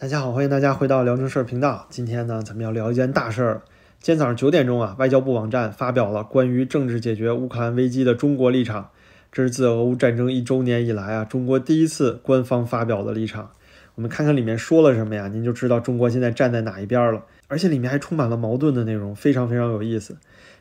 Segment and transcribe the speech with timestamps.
[0.00, 1.86] 大家好，欢迎大家回到聊正事儿频道。
[1.90, 3.60] 今天呢，咱们要聊一件大事儿。
[4.00, 8.88] 今天早上九点钟啊，外交部网站发表了关于政治解决乌克兰危机的中国立场。
[9.30, 13.50] 这是自俄乌战争一周年以来啊，中国第一次官方发表的立场。
[13.94, 15.28] 我们看看里面说了什么呀？
[15.28, 17.26] 您就知道中国现在站在哪一边了。
[17.48, 20.16] 而且里面还充满了矛盾的内容，非常非常有意思。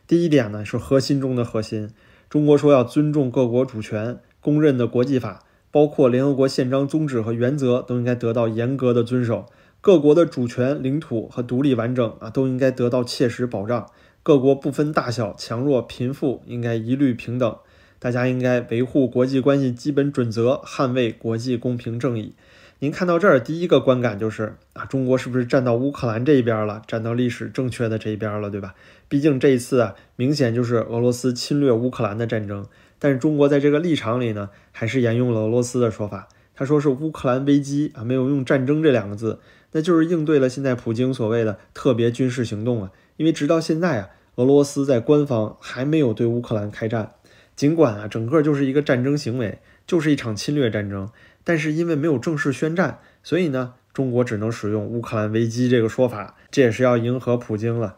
[0.06, 1.92] 第一点呢，是核心中的核心。
[2.30, 5.40] 中国说要尊重各国主权，公认的国际法。
[5.72, 9.46] 包括联合国宪章宗旨和原则都应该得到严格的遵守，
[9.82, 13.90] 各国的主权、领土和独立完整啊都应该得到切实保障，
[14.24, 17.56] 各国不分大小、强弱、贫富应该一律平等，
[18.00, 22.34] 大家应该维护国际关系基本准则，捍卫国际公平正义。
[22.82, 28.74] 您看到这儿，第一个观感就是啊，中国是不是站到乌克兰这一边了，站到历史正确的这一边了，对吧？
[29.10, 32.66] 毕竟这一次啊，明显就是俄罗斯侵略乌克兰的战争。
[33.00, 36.28] 但是中国在这个立场里呢，还是沿用了俄罗斯的说法。
[36.54, 39.40] 他说是乌克兰危机啊，没有用战争这两个字，
[39.72, 42.92] 那就是应对了现在普京所谓的特别军事行动啊。
[43.16, 47.14] 因为直到现在啊，俄罗斯在官方还没有对乌克兰开战，
[47.56, 51.10] 尽管啊，整个就是一个战争行为，就是一场侵略战争。
[51.46, 57.96] 但是因为没有正式宣战，所以呢，中国只能使用乌克兰危机这个说法，这也是要迎合普京了。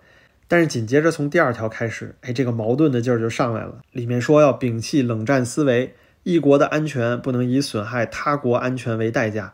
[0.52, 3.80] 但是紧接着从第二条开始，哎，这个矛盾的劲儿就上来了。
[3.94, 9.54] 里面说要摒弃冷战思维，一国的安全不能以损害他国安全为代价。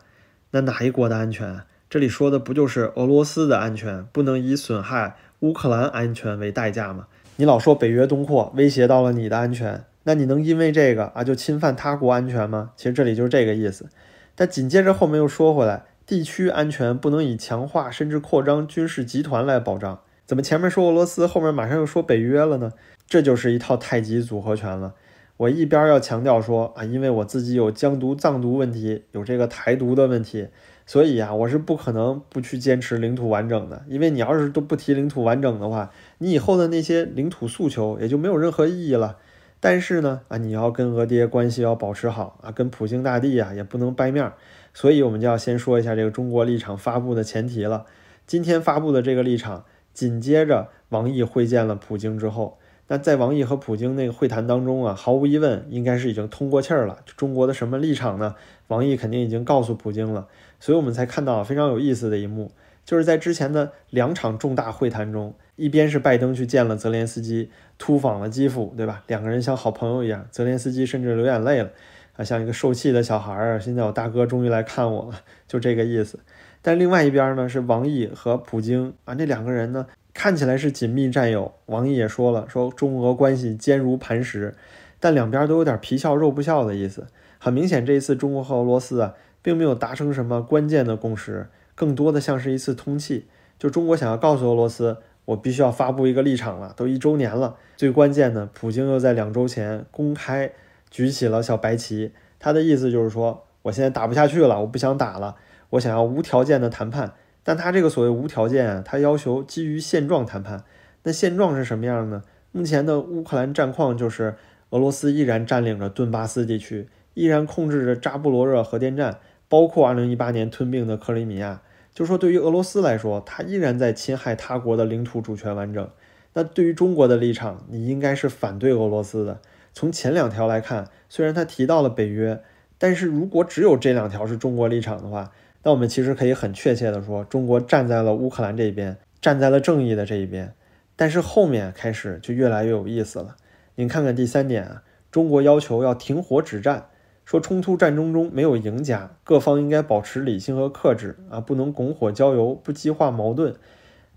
[0.50, 1.60] 那哪一国的安全？
[1.88, 7.06] 这里说的不就是俄罗斯的安全不能以损害乌克兰安全为代价吗？
[7.36, 12.72] 你老说北约东扩威胁到了你的安全，那你能因为这个啊就侵犯他国安全吗？
[12.76, 13.86] 其实这里就是这个意思。
[14.34, 20.00] 但紧接着后面又说回来，地区安全不能以强化甚至扩张军事集团来保障。
[20.28, 22.74] 怎么前面说俄罗斯，后面马上又说北约了呢？
[23.06, 24.92] 这就是一套太极组合拳了。
[25.38, 30.48] 我一边要强调说啊，因为我自己有疆独、藏独问题，有这个台独的问题，
[30.84, 33.82] 所以啊，我是不可能不去坚持领土完整的。
[33.88, 39.16] 因为你要是都不提领土完整的话，你以后的那些领土诉求也就没有任何意义了。
[39.60, 44.30] 但是呢，啊，你要跟俄爹关系要保持好啊，跟普京大帝啊也不能掰面。
[44.74, 47.86] 所以我们就要先说一下这个中国立场发布的前提了。
[48.26, 49.64] 今天发布的这个立场。
[49.98, 57.00] 紧接着，王毅会见了普京之后，那在王毅和普京那个会谈当中啊，毫无疑问应该是已经通过气儿了。
[57.16, 58.36] 中国的什么立场呢？
[58.68, 60.28] 王毅肯定已经告诉普京了，
[60.60, 62.52] 所以我们才看到非常有意思的一幕，
[62.84, 69.02] 就是在之前的两场重大会谈中，一边是拜登去见了泽连斯基，突访了基辅，对吧？
[69.08, 71.70] 两个人像好朋友一样，泽连斯基甚至流眼泪了，
[72.12, 76.20] 啊，像一个受气的小孩儿，现在我大哥终于来看我了，就这个意思。
[76.62, 81.52] 但另外一边呢，是王毅和普京啊，这两个人呢看起来是紧密战友。
[81.66, 84.54] 王毅也说了，说中俄关系坚如磐石，
[84.98, 87.06] 但两边都有点皮笑肉不笑的意思。
[87.38, 93.26] 很明显，这一次中国和俄罗斯啊，并没有达成什么关键的共识，更多的像是一次通气。
[93.58, 97.56] 就中国想要告诉俄罗斯，我必须要发布一个立场了，都一周年了。
[97.76, 100.50] 最关键的，普京又在两周前公开
[100.90, 102.10] 举起了小白旗，
[102.40, 105.36] 他的意思就是说，我现在打不下去了，我不想打了。
[105.70, 107.12] 我想要无条件的谈判，
[107.42, 110.64] 但他这个所谓无条件啊，他要求基于现状谈判。
[111.02, 112.22] 那现状是什么样呢？
[112.52, 114.36] 目前的乌克兰战况就是
[114.70, 119.18] 俄罗斯依然占领着顿巴斯地区，依然控制着扎布罗热核电站，
[119.48, 121.60] 包括2018年吞并的克里米亚。
[121.94, 125.90] 就说对于俄罗斯来说，他依然在侵害他国的领土主权完整。
[126.34, 129.40] 那对于中国的立场，你应该是反对俄罗斯的。
[129.72, 132.42] 从前两条来看，虽然他提到了北约，
[132.78, 135.32] 但是如果只有这两条是中国立场的话，
[135.68, 140.54] 那我们其实可以很确切的说，中国站在了乌克兰这一边，站在了正义的这一边。
[140.96, 143.36] 但是后面开始就越来越有意思了。
[143.74, 146.86] 您看看第三点啊，中国要求要停火止战，
[147.26, 153.54] 说冲突战争中没有赢家，各方应该保持理性和克制啊，不能拱火浇油，不激化矛盾。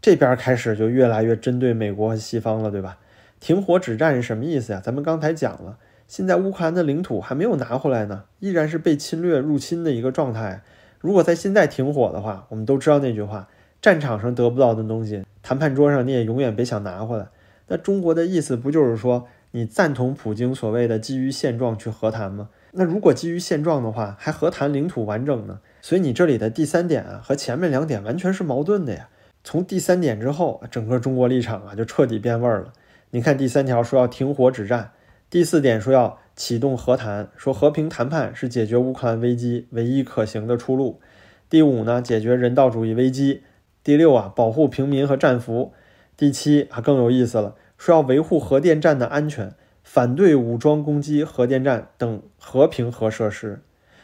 [0.01, 2.97] 这边开始就越来越针对美国和西方了，对吧？
[3.41, 4.79] 停火止战是什么意思呀？
[4.81, 10.61] 咱们刚才讲了，现在乌克兰的领土还没有拿回来呢，依然是被侵略入侵的一个状态。
[11.01, 13.49] 如果在现在停火的话，我们都知道那句话：
[13.81, 17.27] 战场上得不到的东西，谈判桌上你也永远别想拿回来。
[17.67, 22.49] 那中国的意思不就是说，你赞同普京所谓的基于现状去和谈吗？
[22.73, 25.59] 那如果基于现状的话，还何谈领土完整呢？
[25.81, 29.09] 所以你这里的第三点啊，和前面两点完全是矛盾的呀。
[29.43, 32.73] 从第三点之后，整个中国立场啊就彻底变味儿了。
[33.09, 34.91] 你看第三条说要停火止战，
[35.31, 36.19] 第四点说要。
[36.41, 40.99] 启动和谈，说和平谈判是解决乌克兰危机唯一可行的出路。
[41.47, 43.43] 第五呢，解决人道主义危机。
[43.83, 45.71] 第六啊，保护平民和战俘。
[46.17, 49.53] 第七啊，更有意思了，说要维护核电站的安全，
[49.83, 53.61] 反对武装攻击核电站等和平核设施。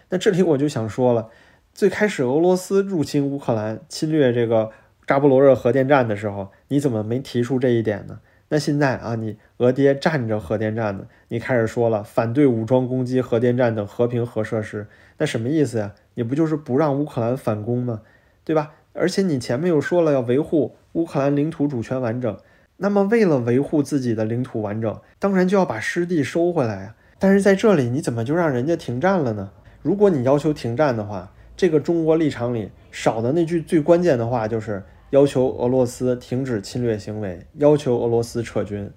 [0.10, 1.30] 那这里我就想说了，
[1.74, 4.70] 最开始俄罗斯入侵乌克兰、侵略这个
[5.08, 8.20] 扎波罗热核电站的时候，你怎么没提出这一点呢？
[8.50, 15.94] 那现在啊，你俄爹占着核电站呢，你开始说了反对武装攻击核电站等和平核设施，那什么意思呀？
[16.14, 18.02] 你不就是不让乌克兰反攻吗？
[18.46, 18.72] 对吧？
[18.94, 22.38] 而且你前面又说了要维护乌克兰领土主权完整，
[22.78, 26.96] 那么为了维护自己的领土完整，当然就要把失地收回来呀。
[27.20, 29.52] 但是在这里你怎么就让人家停战了呢？
[29.82, 34.84] 如果你要求停战的话，这个中国立场里少的那句最关键的话就是。
[35.12, 38.90] 要求俄罗斯停止侵略行为，要求俄罗斯撤军，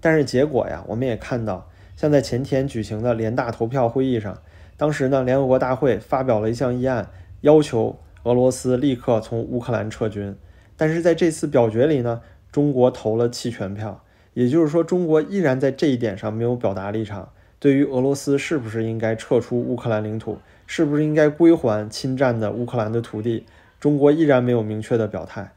[0.00, 4.38] 但是结果呀，我们也看到，像在前天举行的联大投票会议上，
[4.76, 7.10] 当时呢，联合国大会发表了一项议案，
[7.40, 10.36] 要求俄罗斯立刻从乌克兰撤军。
[10.76, 12.20] 但是在这次表决里呢，
[12.52, 14.04] 中国投了弃权票，
[14.34, 17.30] 也就是说，中国依然在这一点上没有表达立场。
[17.58, 23.46] 对于俄罗斯是不是应该撤出乌克兰领土，是不是应该归还侵占的乌克兰的土地，
[23.80, 25.55] 中国依然没有明确的表态。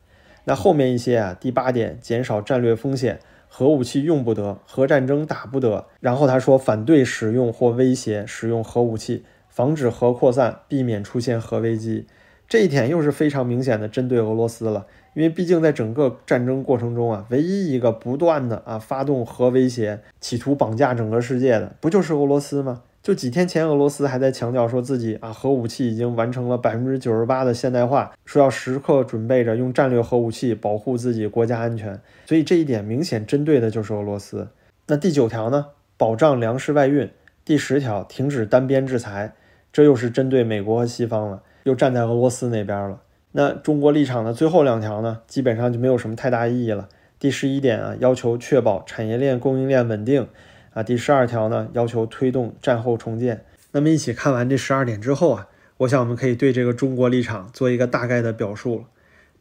[0.50, 5.86] 那后面一些啊，第八点，减少战略风险，核武器用不得，核战争打不得。
[6.00, 12.08] 然后他说反对使用或威胁使用核武器，防止核扩散，避免出现核危机。
[12.48, 22.82] 这一点又是非常明显的针对俄罗斯了，因为毕竟在整个战争过程中啊，唯一一个不断的啊发动核威胁，企图绑架整个世界的，不就是俄罗斯吗？
[23.10, 32.00] 就几天前，俄罗斯还在强调说自己啊核武器已经完成了百分之九十八的现代化，说要时刻准备着用战略核武器保护自己国家安全。
[32.28, 34.50] 所以这一点明显针对的就是俄罗斯。
[34.86, 35.70] 那第九条呢？
[35.98, 37.10] 保障粮食外运。
[37.44, 39.34] 第十条，停止单边制裁，
[39.74, 43.02] 这又是针对美国和西方了，又站在俄罗斯那边了。
[43.32, 46.88] 那中国立场的最后两条呢，基本上就没有什么太大意义了。
[47.18, 50.28] 第十一点啊，要求确保产业链供应链稳定。
[50.74, 53.46] 啊，第十二条呢，要求推动战后重建。
[53.72, 58.86] 那么一起看完这十二点之后啊，我想我们可以对这个中国立场做一个大概的表述了。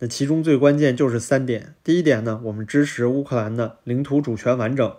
[0.00, 1.74] 那其中最关键就是三点。
[1.82, 4.94] 第一点呢，我们支持乌克兰的领土主权完整。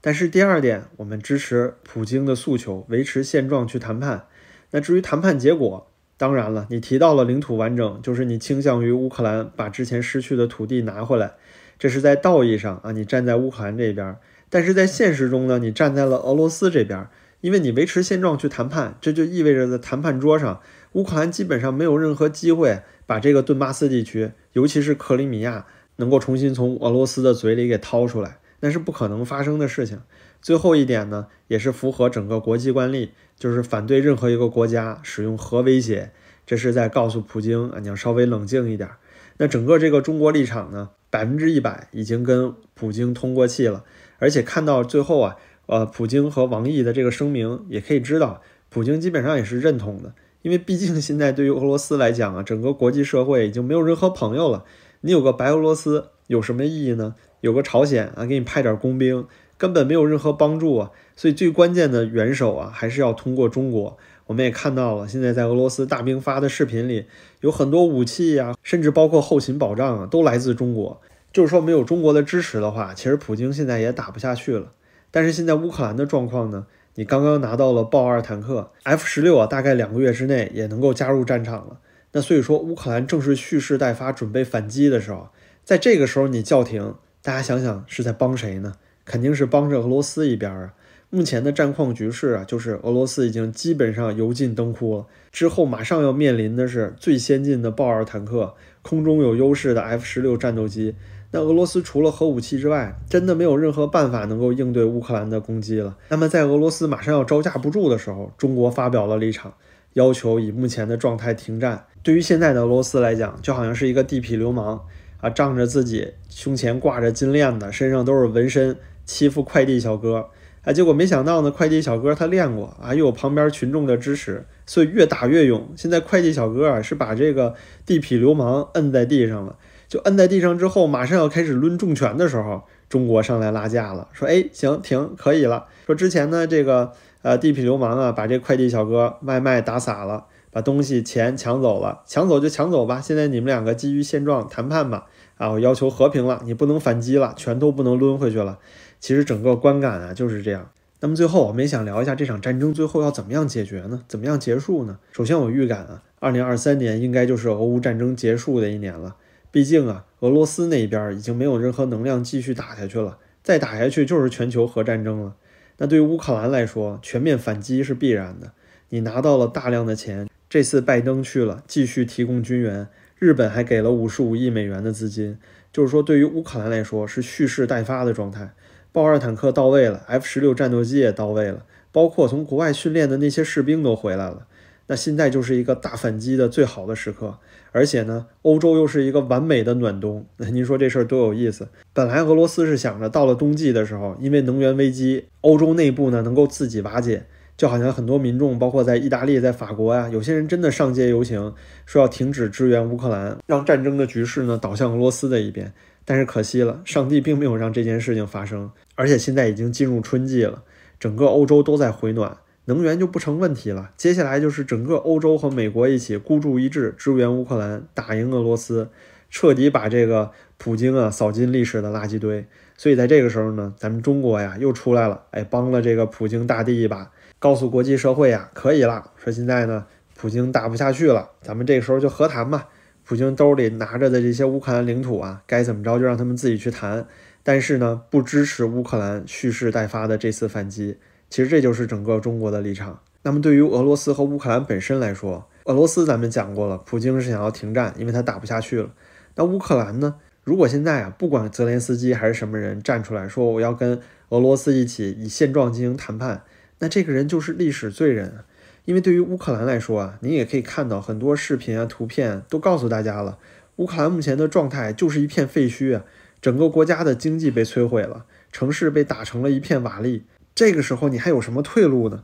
[0.00, 4.26] 但是第二点，我们支持普京的诉求，维持现状去谈判。
[4.70, 11.32] 那至于谈判结果，当然了，你提到了领土完整，就是你倾向于乌克兰把之前失去的土地拿回来，
[11.78, 14.16] 这是在道义上啊，你站在乌克兰这边。
[14.48, 17.08] 但是在现实中呢，你站在了俄罗斯这边，
[17.40, 20.60] 因为你维持现状去谈判，这就意味着在谈判桌上，
[20.92, 25.66] 乌克兰基本上没有任何机会把这个顿巴斯地区，尤其是克里米亚，
[25.96, 30.00] 能够重新从俄罗斯的嘴里给掏出来，那是不可能发生的事情。
[30.40, 36.12] 最后一点呢，也是符合整个国际惯例，就是反对任何一个国家使用核威胁，
[36.46, 38.88] 这是在告诉普京啊，你要稍微冷静一点。
[39.38, 43.84] 那整个这个中国立场呢，百分之一百已经跟普京通过气了。
[44.18, 45.36] 而且看到最后啊，
[45.66, 48.40] 呃，普京和王毅的这个声明，也可以知道，
[48.70, 50.14] 普京基本上也是认同的。
[50.42, 54.64] 因为毕竟现在对于俄罗斯来讲啊，整个国际社会已经没有任何朋友了。
[55.02, 57.14] 你有个白俄罗斯有什么意义呢？
[57.42, 59.26] 有个朝鲜啊，给你派点工兵，
[59.58, 60.90] 根本没有任何帮助啊。
[61.14, 63.98] 所以最关键的元首啊，还是要通过中国。
[64.26, 67.06] 我们也看到了，现在在俄罗斯大兵发的视频里，
[67.40, 71.00] 有很多武器呀，甚至包括后勤保障啊，都来自中国。
[71.32, 74.72] 就是说，没有中国的支持的话，其实普京现在也打不下去了。
[75.10, 76.66] 但是现在乌克兰的状况呢？
[76.94, 81.78] 你刚刚拿到了豹二坦克，F 十六啊，大概两个月之内也能够加入战场了。
[82.12, 85.28] 那所以说，乌克兰正是蓄势待发，准备反击的时候，
[85.62, 88.72] 在这个时候你叫停，大家想想是在帮谁呢？
[89.04, 90.72] 肯定是帮着俄罗斯一边啊。
[91.08, 100.94] 目前的战况局势啊，就是俄罗斯已经基本上油尽灯枯了，之后马上要面临的是最先进的豹二坦克，空中有优势的 F 十六战斗机。
[101.30, 105.96] 那俄罗斯除了核武器之外，真的没有任何办法能够应对乌克兰的攻击了。
[106.08, 109.54] 那么，在俄罗斯马上要招架不住的时候，中国发表了立场，
[109.94, 111.84] 要求以目前的状态停战。
[112.02, 114.80] 对于现在的俄罗斯来讲，就好像是一个地痞流氓
[115.20, 120.28] 啊，仗着自己胸前挂着金链子，身上都是纹身，欺负快递小哥
[120.66, 120.72] 啊。
[120.74, 125.66] 结果没想到呢，快递小哥他练过啊，又有旁边群众的支持，所以越打越勇。
[125.76, 127.54] 现在快递小哥啊，是把这个
[127.86, 129.56] 地痞流氓摁在地上了。
[129.88, 136.90] 就摁在地上之后，马上要开始抡重拳的时候，中国上来拉架了，说：“哎，行，停，可以了。”说之前呢，这个
[137.22, 143.00] 呃地痞流氓啊，把这快递小哥外卖打洒了，把东西钱抢走了，抢走就抢走吧。
[143.00, 145.06] 现在你们两个基于现状谈判吧，
[145.36, 148.58] 啊，我要求和平了，你不能反击了，拳头不能抡回去了。
[149.00, 150.70] 其实整个观感啊就是这样。
[151.00, 154.02] 那么最后我们也想聊一下这场战争最后要怎么样解决呢？
[154.08, 154.98] 怎么样结束呢？
[155.12, 159.16] 首先我预感啊，二零二三年应该就是俄乌战争结束的一年了。
[159.50, 165.36] 毕竟啊，俄罗斯那边已经没有任何能量继续打下去了，再打下去就是全球核战争了。
[165.76, 168.52] 那对于乌克兰来说，全面反击是必然的。
[168.88, 172.88] 你拿到了大量的钱，这次拜登去了，继续提供军援，
[173.18, 175.38] 日本还给了五十五亿美元的资金，
[175.72, 178.54] 就是说对于乌克兰来说是蓄势待发的状态。
[178.96, 184.46] 豹二坦克到位了，F 十六战斗机也到位了，包括从国外训练的那些士兵都回来了。
[184.86, 187.36] 那现在就是一个大反击的最好的时刻，
[187.72, 190.24] 而且呢，欧洲又是一个完美的暖冬。
[190.38, 191.68] 那 您说这事儿多有意思？
[191.92, 197.26] 本来俄罗斯是想着到了冬季的时候，因为能源危机，欧洲内部呢能够自己瓦解，
[197.58, 201.52] 就好像很多民众，包括在意大利、在法国呀，有些人真的上街游行，
[201.84, 205.70] 说要停止支援乌克兰，让战争的局势呢倒向俄罗斯的一边。
[206.06, 210.62] 但是可惜了，上帝并没有让这件事情发生，而且现在已经进入春季了，
[210.98, 212.38] 整个欧洲都在回暖。
[212.68, 218.88] 能源就不成问题了，接下来就是整个欧洲和美国一起孤注一掷支援乌克兰，打赢俄罗斯，
[219.30, 222.46] 彻底把这个普京啊扫进历史的垃圾堆。
[222.76, 229.12] 所以在这个时候呢，咱们中国呀又出来了，哎，帮了这个普京大帝一把，告诉国际社会呀，可以了。
[229.16, 229.86] 说现在呢，
[230.16, 232.68] 普京打不下去了，咱们这个时候就和谈吧。
[233.08, 237.06] 普京兜里拿着的这些乌克兰领土啊，该怎么着就让他们自己去谈，
[237.44, 240.96] 但是呢，不支持乌克兰蓄势待发的这次反击。
[241.30, 242.98] 其实这就是整个中国的立场。
[243.22, 248.90] 那么对于俄罗斯和乌克兰本身来说，俄罗斯咱们讲过了，普京是想要停战，因为他打不下去了。
[249.36, 250.16] 那乌克兰呢？
[250.42, 256.42] 如果现在啊，不管泽连斯基还是什么人站出来说我要跟俄罗斯一起以现状进行谈判，
[256.80, 258.38] 那这个人就是历史罪人。
[258.86, 263.38] 因为对于乌克兰来说啊，您也可以看到很多视频啊、图片都告诉大家了，
[263.76, 266.04] 乌克兰目前的状态就是一片废墟啊，
[266.40, 270.22] 整个国家的经济被摧毁了，城市被打成了一片瓦砾。
[270.54, 272.22] 这个时候你还有什么退路呢？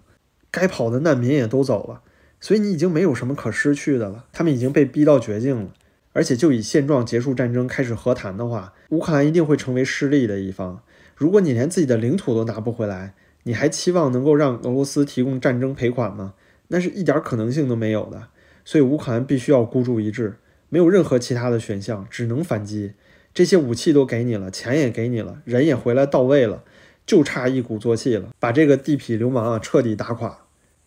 [0.53, 2.01] 该跑的难民也都走了，
[2.41, 4.27] 所以你已经没有什么可失去的了。
[4.33, 5.71] 他们已经被逼到绝境了，
[6.13, 10.81] 而且就以现状结束战争开始和谈的话，乌克兰一定会成为失利的一方。
[11.17, 16.35] 如果你连自己的领土都拿不回来，你还期望能够让俄罗斯提供战争赔款吗？
[16.73, 18.29] 那是一点可能性都没有的。
[18.65, 20.39] 所以乌克兰必须要孤注一掷，
[20.71, 22.95] 没有任何其他的选项，只能反击。
[23.35, 26.65] 这些武器都给你了，钱也给你了，人也回来到位了。
[27.05, 30.39] 就差一鼓作气了，把这个地痞流氓啊彻底打垮。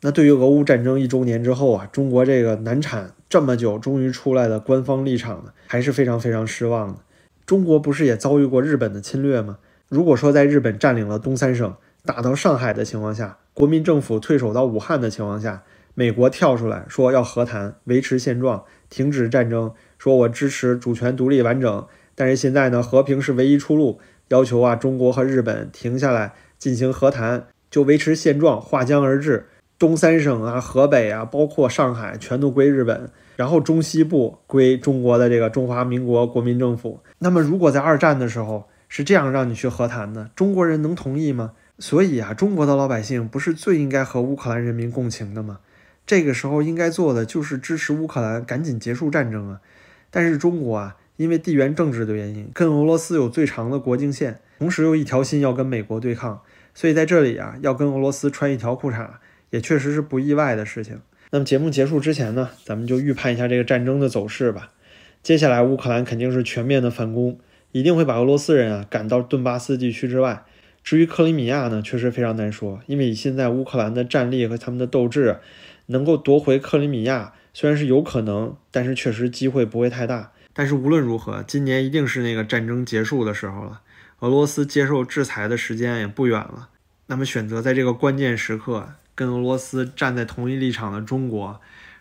[0.01, 6.99] 那对于俄乌战争一周年之后啊，中国这个难产这么久终于出来的官方立场呢，还是非常非常失望的。
[7.45, 9.57] 中国不是也遭遇过日本的侵略吗？
[9.89, 11.75] 如果说在日本占领了东三省，
[12.05, 15.63] 打到上海的情况下，国民政府退守到武汉的情况下，
[15.95, 23.99] 美国跳出来说要和谈，维持现状，停止战争，说我支持主权独立完整，但是现在呢，和平是唯一出路。
[24.29, 29.47] 要求啊，中国和日本停下来进行和谈，就维持现状，划江而治。
[29.77, 37.01] 东三省啊，河北啊，包括上海，全都归日本，然后中西部归中国的这个中华民国国民政府。
[37.19, 41.51] 那么，如果在二战的时候是这样让你去和谈的，中国人能同意吗？
[41.77, 45.59] 所以啊，中国的老百姓不是最应该和乌克兰人民共情的吗？
[46.05, 49.61] 这个时候应该做的就是支持乌克兰赶紧结束战争啊。
[50.09, 50.97] 但是中国啊。
[51.17, 56.41] 因为地缘政治的原因，跟俄罗斯有最长的国境线，同时又一条心要跟美国对抗，
[56.73, 59.07] 所以在这里啊，要跟俄罗斯穿一条裤衩，
[59.49, 60.99] 也确实是不意外的事情。
[61.31, 64.71] 那么节目结束之前呢，咱们就预判一下这个战争的走势吧。
[65.23, 67.39] 接下来乌克兰肯定是全面的反攻，
[67.71, 70.43] 一定会把俄罗斯人啊赶到顿巴斯地区之外。
[70.83, 75.37] 至于克里米亚呢，确实非常难说，因为以现在乌克兰的战力和他们的斗志，
[75.87, 80.31] 能够夺回克里米亚虽然是有可能，但是确实机会不会太大。
[80.53, 83.81] 但是无论如何，今年一定是那个战争结束的时候了。
[84.19, 86.69] 俄罗斯接受制裁的时间也不远了。
[87.07, 91.59] 那么，选择在这个关键时刻跟俄罗斯站在同一立场的中国，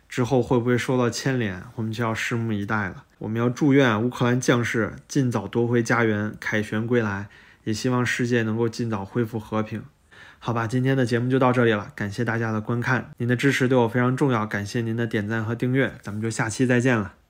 [0.08, 3.04] 之后会不会受到牵连，我们就要拭目以待了。
[3.18, 7.28] 我们要祝愿乌克兰将士尽早夺回家园，凯旋归来，
[7.64, 9.82] 也希望世界能够尽早恢复和平。
[10.44, 17.14] 好吧，今天的节目就到这里了，感谢大家的观看，您的支持对我非常重要，感谢您的点赞和订阅，咱们就下期再见了。